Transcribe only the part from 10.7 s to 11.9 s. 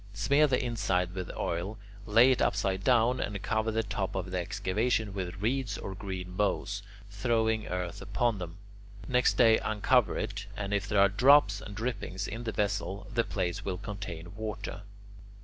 if there are drops and